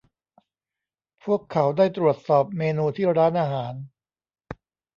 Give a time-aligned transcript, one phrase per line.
[1.23, 3.73] พวกเขาได้ตรวจสอบเมนูที่ร้านอาหาร